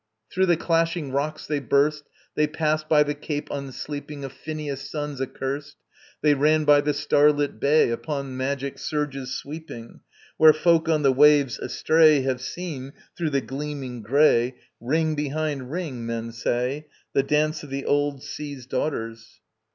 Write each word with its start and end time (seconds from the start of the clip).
]Through 0.31 0.47
the 0.47 0.57
Clashing 0.57 1.11
Rocks 1.11 1.45
they 1.45 1.59
burst: 1.59 2.05
They 2.33 2.47
passed 2.47 2.89
by 2.89 3.03
the 3.03 3.13
Cape 3.13 3.49
unsleeping 3.51 4.23
Of 4.23 4.33
Phineus' 4.33 4.89
sons 4.89 5.21
accurst: 5.21 5.75
They 6.23 6.33
ran 6.33 6.63
by 6.65 6.81
the 6.81 6.95
star 6.95 7.31
lit 7.31 7.59
bay 7.59 7.91
Upon 7.91 8.35
magic 8.35 8.79
surges 8.79 9.35
sweeping, 9.35 9.99
Where 10.37 10.53
folk 10.53 10.89
on 10.89 11.03
the 11.03 11.13
waves 11.13 11.59
astray 11.59 12.21
Have 12.21 12.41
seen, 12.41 12.93
through 13.15 13.29
the 13.29 13.41
gleaming 13.41 14.01
grey, 14.01 14.55
Ring 14.79 15.13
behind 15.13 15.69
ring, 15.69 16.03
men 16.03 16.31
say, 16.31 16.87
The 17.13 17.21
dance 17.21 17.61
of 17.61 17.69
the 17.69 17.85
old 17.85 18.23
Sea's 18.23 18.65
daughters. 18.65 19.39